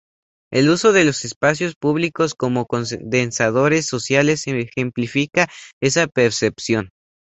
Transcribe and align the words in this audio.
El 0.51 0.71
uso 0.71 0.93
de 0.93 1.05
los 1.05 1.25
espacios 1.25 1.75
públicos 1.75 2.33
como 2.33 2.65
"condensadores 2.65 3.85
sociales" 3.85 4.45
ejemplifica 4.47 5.47
esa 5.79 6.07
percepción. 6.07 6.89